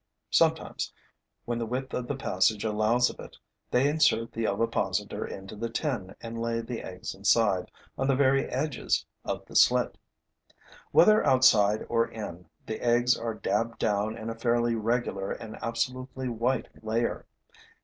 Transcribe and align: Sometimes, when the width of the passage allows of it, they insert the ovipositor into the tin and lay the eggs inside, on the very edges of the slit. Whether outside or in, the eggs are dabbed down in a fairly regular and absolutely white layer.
Sometimes, 0.31 0.91
when 1.45 1.59
the 1.59 1.65
width 1.67 1.93
of 1.93 2.07
the 2.07 2.15
passage 2.15 2.63
allows 2.65 3.11
of 3.11 3.19
it, 3.19 3.37
they 3.69 3.87
insert 3.87 4.31
the 4.33 4.47
ovipositor 4.47 5.27
into 5.27 5.55
the 5.55 5.69
tin 5.69 6.15
and 6.21 6.41
lay 6.41 6.59
the 6.59 6.81
eggs 6.81 7.13
inside, 7.13 7.69
on 7.99 8.07
the 8.07 8.15
very 8.15 8.47
edges 8.47 9.05
of 9.23 9.45
the 9.45 9.55
slit. 9.55 9.99
Whether 10.89 11.23
outside 11.23 11.85
or 11.87 12.07
in, 12.09 12.49
the 12.65 12.81
eggs 12.83 13.15
are 13.15 13.35
dabbed 13.35 13.77
down 13.77 14.17
in 14.17 14.31
a 14.31 14.35
fairly 14.39 14.73
regular 14.73 15.33
and 15.33 15.55
absolutely 15.61 16.27
white 16.29 16.83
layer. 16.83 17.27